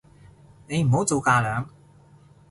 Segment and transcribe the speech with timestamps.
[0.67, 1.67] 你唔好做架樑